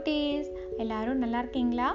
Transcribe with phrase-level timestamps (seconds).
[0.00, 1.88] குட்டீஸ் எல்லாரும் நல்லா இருக்கீங்களா?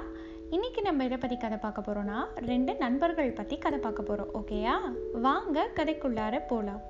[0.50, 4.74] இன்னைக்கு நம்ம எதை பற்றி கதை பார்க்க போகிறோன்னா ரெண்டு நண்பர்கள் பற்றி கதை பார்க்க போகிறோம் ஓகேயா
[5.20, 6.82] வாங்க கதைக்குள்ளார போகலாம்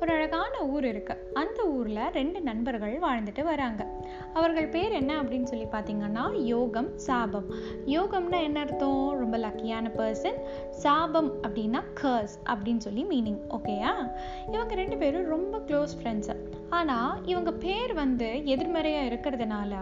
[0.00, 1.30] ஒரு அழகான ஊர் இருக்கு.
[1.32, 3.86] அந்த ஊரில் ரெண்டு நண்பர்கள் வாழ்ந்துட்டு வராங்க.
[4.32, 7.54] அவர்கள் பேர் என்ன அப்படின்னு சொல்லி பார்த்தீங்கன்னா யோகம் சாபம்.
[7.86, 9.10] யோகம்னா என்ன அர்த்தம்?
[9.10, 10.38] ரொம்ப லக்கியான பர்சன்
[10.70, 14.10] சாபம் அப்படின்னா கர்ஸ் அப்படின்னு சொல்லி மீனிங் ஓகேயா
[14.52, 16.36] இவங்க ரெண்டு பேரும் ரொம்ப க்ளோஸ் ஃப்ரெண்ட்ஸு
[16.68, 19.72] ஆனால் இவங்க பேர் வந்து எதிர்மறையாக இருக்கிறதுனால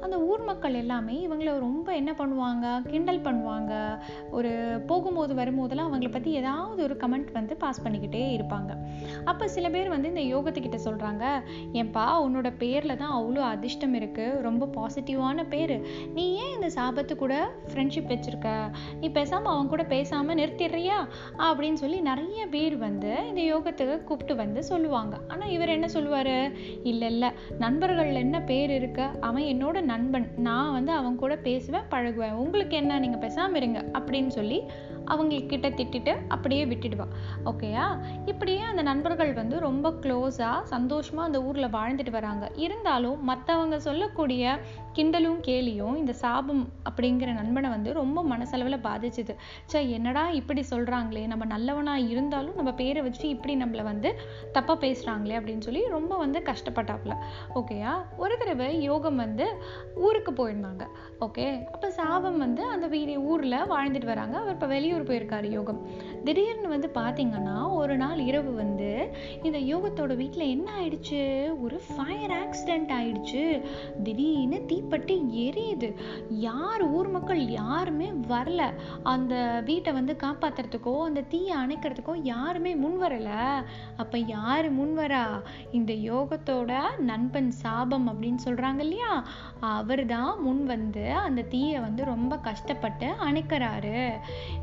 [0.00, 2.77] அந்த ஊர் மக்கள் எல்லாமே இவங்கள ரொம்ப என்ன பண்ணுவாங்க?
[2.82, 3.72] கிண்டல் பண்ணுவாங்க.
[4.30, 4.50] ஒரு
[4.86, 8.70] போகும்போது வரும்போதெல்லாம் அவங்கள பற்றி ஏதாவது ஒரு கமெண்ட் வந்து பாஸ் பண்ணிக்கிட்டே இருப்பாங்க.
[9.24, 11.24] அப்போ சில பேர் வந்து இந்த யோகத்துக்கிட்ட சொல்கிறாங்க
[11.72, 15.76] ஏன்பா உன்னோட பேரில் தான் அவ்வளோ அதிர்ஷ்டம் இருக்குது ரொம்ப பாசிட்டிவான பேர்.
[16.14, 17.34] நீ ஏன் இந்த சாபத்து கூட
[17.72, 18.48] ஃப்ரெண்ட்ஷிப் வச்சுருக்க?
[19.00, 20.98] நீ பேசாமல் அவங்க கூட பேசாமல் நிறுத்திடுறியா?
[21.46, 25.14] அப்படின்னு சொல்லி நிறைய பேர் வந்து இந்த யோகத்துக்கு கூப்பிட்டு வந்து சொல்லுவாங்க.
[25.28, 26.34] ஆனால் இவர் என்ன சொல்லுவார்?
[26.82, 27.30] இல்லை இல்லை.
[27.58, 29.06] நண்பர்கள் என்ன பேர் இருக்கு?
[29.20, 30.26] அவன் என்னோட நண்பன்.
[30.36, 32.36] நான் வந்து அவன் கூட பேசுவேன் பழகுவேன்.
[32.44, 34.58] உங்களுக்கு என்ன நீங்கள் பேசாமல் இருங்க அப்படின்னு சொல்லி
[35.12, 37.12] அவங்கக்கிட்ட திட்டிட்டு அப்படியே விட்டுடுவாள்
[37.50, 37.86] ஓகேயா
[38.26, 42.44] இப்படியே அந்த நண்பர்கள் வந்து ரொம்ப க்ளோஸாக சந்தோஷமாக அந்த ஊரில் வாழ்ந்துட்டு வராங்க.
[42.56, 44.58] இருந்தாலும் மற்றவங்க சொல்லக்கூடிய
[44.96, 49.34] கிண்டலும் கேலியும் இந்த சாபம் அப்படிங்கிற நண்பனை வந்து ரொம்ப மனசளவில் பாதிச்சுது.
[49.72, 54.10] சே என்னடா இப்படி சொல்கிறாங்களே நம்ம நல்லவனாக இருந்தாலும் நம்ம பேரை வச்சு இப்படி நம்மளை வந்து
[54.56, 57.14] தப்பாக பேசுகிறாங்களே அப்படின்னு சொல்லி ரொம்ப வந்து கஷ்டப்பட்டாப்புல.
[57.54, 59.46] ஓகேயா ஒரு தடவை யோகம் வந்து
[59.94, 60.84] ஊருக்கு போயிருந்தாங்க.
[61.20, 64.36] ஓகே அப்போ சாபம் வந்து அந்த வீடு ஊரில் வாழ்ந்துட்டு வராங்க.
[64.38, 65.80] அவர் இப்போ வெளியூர் போயிருக்காரு யோகம்.
[66.24, 69.10] திடீர்னு வந்து பார்த்தீங்கன்னா ஒரு நாள் இரவு வந்து
[69.42, 71.20] இந்த யோகத்தோட வீட்டில் என்ன ஆயிடுச்சு?
[71.62, 73.62] ஒரு ஃபயர் ஆக்சிடென்ட் ஆயிடுச்சு.
[74.02, 75.16] திடீர்னு தீப்பட்டி
[75.46, 75.94] எரியுது.
[76.28, 78.62] யார் ஊர் மக்கள் யாருமே வரல.
[79.02, 83.30] அந்த வீட்டை வந்து காப்பாத்துறதுக்கோ அந்த தீயை அணைக்கிறதுக்கோ யாருமே முன் வரல.
[83.96, 85.24] அப்ப யாரு முன் வரா?
[85.72, 89.26] இந்த யோகத்தோட நண்பன் சாபம் அப்படின்னு சொல்றாங்க இல்லையா?
[89.60, 94.10] அவர் தான் முன் வந்து அந்த தீயை வந்து ரொம்ப கஷ்டப்பட்டு அணைக்கிறாரு.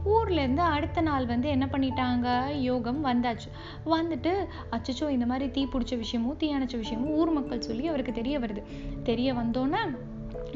[0.03, 2.57] ஊர் இருந்து அடுத்த நாள் வந்து என்ன பண்ணிட்டாங்க?
[2.59, 3.49] யோகம் வந்தாச்சு.
[3.85, 8.39] வந்துட்டு அச்சச்சோ இந்த மாதிரி தீ பிடிச்ச விஷயமும் தீ அணைச்ச விஷயமும் ஊர் மக்கள் சொல்லி அவருக்கு தெரிய
[8.39, 8.63] வருது.
[9.03, 9.77] தெரிய வந்தோன்னே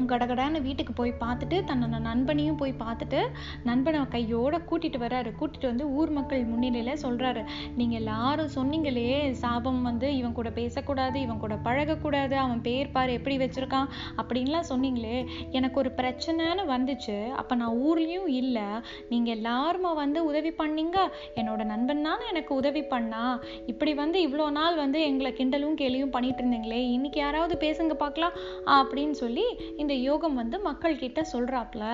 [0.06, 3.20] கடகடான்னு வீட்டுக்கு போய் பார்த்துட்டு தன்னோட நண்பனையும் போய் பார்த்துட்டு
[3.64, 7.42] நண்பனை கையோட கூட்டிகிட்டு வராரு கூட்டிகிட்டு வந்து ஊர் மக்கள் முன்னிலையில் சொல்கிறாரு
[7.76, 13.36] நீங்கள் எல்லாரும் சொன்னீங்களே சாபம் வந்து இவன் கூட பேசக்கூடாது இவன் கூட பழகக்கூடாது அவன் பேர் பாரு எப்படி
[13.36, 15.16] வச்சுருக்கான் அப்படின்லாம் சொன்னீங்களே
[15.50, 17.16] எனக்கு ஒரு பிரச்சனைன்னு வந்துச்சு.
[17.40, 18.68] அப்போ நான் ஊர்லேயும் இல்லை
[19.08, 20.98] நீங்கள் எல்லாருமா வந்து உதவி பண்ணீங்க?
[21.34, 23.24] என்னோட நண்பன் தானே எனக்கு உதவி பண்ணா?
[23.66, 28.36] இப்படி வந்து இவ்வளோ நாள் வந்து எங்களை கிண்டலும் கேலியும் பண்ணிட்டு இருந்தீங்களே இன்னைக்கு யாராவது பேசுங்க பார்க்கலாம்
[28.78, 29.46] அப்படின்னு சொல்லி
[29.76, 31.84] இந்த இந்த யோகம் வந்து மக்கள்கிட்ட சொல்கிறாப்ல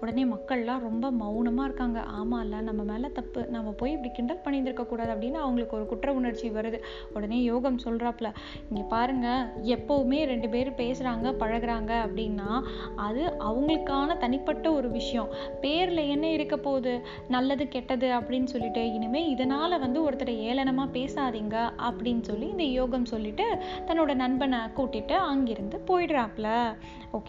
[0.00, 2.00] உடனே மக்கள்லாம் ரொம்ப மௌனமாக இருக்காங்க.
[2.20, 3.46] ஆமா நம்ம மேலே தப்பு.
[3.50, 6.78] நம்ம போய் இப்படி கிண்டல் பண்ணியிருக்கக்கூடாது கூடாது அப்படின்னு அவங்களுக்கு ஒரு குற்ற உணர்ச்சி வருது.
[7.12, 8.28] உடனே யோகம் சொல்கிறாப்புல
[8.68, 9.28] இங்கே பாருங்க
[9.62, 12.50] எப்போவுமே ரெண்டு பேரும் பேசுகிறாங்க பழகுறாங்க அப்படின்னா
[12.94, 15.30] அது அவங்களுக்கான தனிப்பட்ட ஒரு விஷயம்.
[15.60, 16.94] பேரில் என்ன இருக்க போகுது?
[17.28, 21.56] நல்லது கெட்டது அப்படின்னு சொல்லிட்டு இனிமேல் இதனால் வந்து ஒருத்தரை ஏளனமாக பேசாதீங்க
[21.88, 23.48] அப்படின்னு சொல்லி இந்த யோகம் சொல்லிட்டு
[23.86, 26.48] தன்னோட நண்பனை கூட்டிட்டு அங்கிருந்து போயிடுறாப்ல.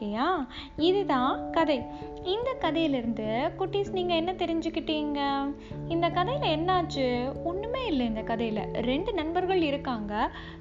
[0.08, 0.28] இல்லையா
[0.86, 1.78] இதுதான் கதை.
[2.28, 3.26] இந்த கதையிலிருந்து
[3.58, 5.20] குட்டீஸ் நீங்க என்ன தெரிஞ்சுக்கிட்டீங்க?
[5.88, 7.06] இந்த கதையில என்னாச்சு?
[7.44, 8.60] ஒண்ணுமே இல்லை இந்த கதையில.
[8.82, 10.14] ரெண்டு நண்பர்கள் இருக்காங்க.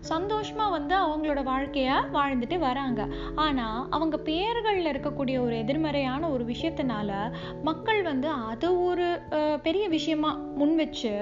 [0.08, 3.00] சந்தோஷமா வந்து அவங்களோட வாழ்க்கையை வாழ்ந்துட்டு வராங்க.
[3.36, 7.10] ஆனா அவங்க பேர்களில் இருக்கக்கூடிய ஒரு எதிர்மறையான ஒரு விஷயத்தினால
[7.62, 9.06] மக்கள் வந்து அது ஒரு
[9.36, 11.12] அஹ், பெரிய விஷயமா முன் வச்சு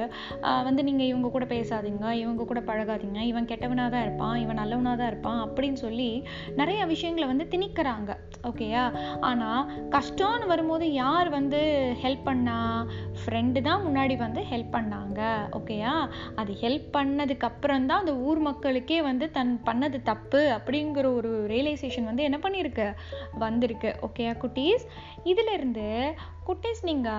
[0.65, 5.09] வந்து நீங்க இவங்க கூட பேசாதீங்க இவங்க கூட பழகாதீங்க இவன் கெட்டவனாக தான் இருப்பான் இவன் நல்லவனாக தான்
[5.09, 6.11] இருப்பான் அப்படின்னு சொல்லி
[6.57, 8.11] நிறைய விஷயங்களை வந்து திணிக்கிறாங்க.
[8.43, 8.83] ஓகேயா
[9.21, 11.61] ஆனா கஷ்டம்னு வரும்போது யார் வந்து
[12.03, 12.87] ஹெல்ப் பண்ணா?
[13.21, 15.21] ஃப்ரெண்டு தான் முன்னாடி வந்து ஹெல்ப் பண்ணாங்க.
[15.53, 15.93] ஓகேயா
[16.35, 22.05] அது ஹெல்ப் பண்ணதுக்கு அப்புறம் தான் அந்த ஊர் மக்களுக்கே வந்து தன் பண்ணது தப்பு அப்படிங்கிற ஒரு ரியலைசேஷன்
[22.05, 22.95] வந்து என்ன பண்ணியிருக்கு?
[23.39, 23.95] வந்திருக்கு.
[24.03, 24.87] ஓகேயா குட்டீஸ்?
[25.25, 26.15] இதுல இருந்து
[26.47, 27.11] குட்டீஸ் நீங்க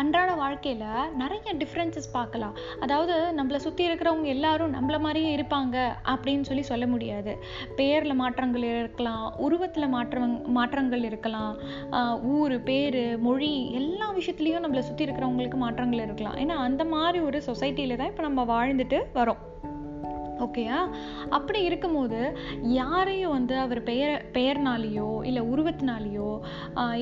[0.00, 2.56] அன்றாட வாழ்க்கையில் நிறைய டிஃப்ரென்சஸ் பார்க்கலாம்.
[2.84, 5.76] அதாவது நம்மளை சுற்றி இருக்கிறவங்க எல்லாரும் நம்மள மாதிரியே இருப்பாங்க
[6.12, 7.32] அப்படின்னு சொல்லி சொல்ல முடியாது.
[7.78, 11.54] பெயரில் மாற்றங்கள் இருக்கலாம் உருவத்தில் மாற்றம் மாற்றங்கள் இருக்கலாம்
[12.36, 16.38] ஊர் பேர் மொழி எல்லா விஷயத்துலேயும் நம்மளை சுற்றி இருக்கிறவங்களுக்கு மாற்றங்கள் இருக்கலாம்.
[16.44, 19.42] ஏன்னா அந்த மாதிரி ஒரு சொசைட்டியில் தான் இப்போ நம்ம வாழ்ந்துட்டு வரோம்.
[20.44, 20.78] ஓகேயா?
[21.36, 22.20] அப்படி இருக்கும்போது
[22.78, 26.30] யாரையும் வந்து அவர் பெயர் பெயர்னாலேயோ இல்லை உருவத்தினாலேயோ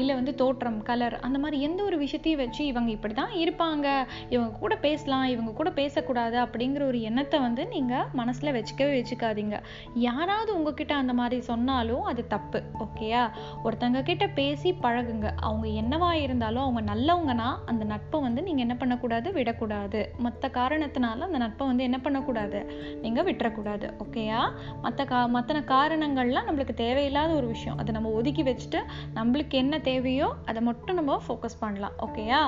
[0.00, 3.86] இல்லை வந்து தோற்றம் கலர் அந்த மாதிரி எந்த ஒரு விஷயத்தையும் வச்சு இவங்க இப்படி தான் இருப்பாங்க.
[4.34, 9.58] இவங்க கூட பேசலாம் இவங்க கூட பேசக்கூடாது அப்படிங்கிற ஒரு எண்ணத்தை வந்து நீங்கள் மனசில் வச்சுக்கவே வச்சுக்காதீங்க.
[10.06, 13.22] யாராவது உங்ககிட்ட அந்த மாதிரி சொன்னாலும் அது தப்பு ஓகேயா?
[13.64, 15.28] ஒருத்தங்க கிட்ட பேசி பழகுங்க.
[15.48, 19.28] அவங்க என்னவா இருந்தாலும் அவங்க நல்லவங்கன்னா அந்த நட்பை வந்து நீங்கள் என்ன பண்ணக்கூடாது?
[19.32, 20.00] விடக்கூடாது.
[20.26, 22.60] மற்ற காரணத்தினால அந்த நட்பை வந்து என்ன பண்ணக்கூடாது?
[23.02, 24.40] நீங்கள் விட்டுறக்கூடாது ஓகேயா
[24.82, 27.78] மற்ற கா மற்ற காரணங்கள்லாம் நம்மளுக்கு தேவையில்லாத ஒரு விஷயம்.
[27.78, 28.82] அதை நம்ம ஒதுக்கி வச்சுட்டு
[29.14, 32.42] நம்மளுக்கு என்ன தேவையோ அதை மட்டும் நம்ம ஃபோக்கஸ் பண்ணலாம் ஓகேயா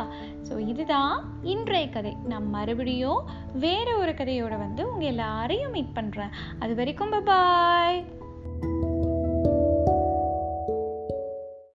[0.48, 2.16] ஸோ இதுதான் இன்றைய கதை.
[2.25, 3.22] நான் மறுபடியும்
[3.54, 8.00] வேற ஒரு கதையோட வந்து உங்கள் எல்லாரையும் மீட் பண்ணுறேன் அது வரைக்கும் பாய்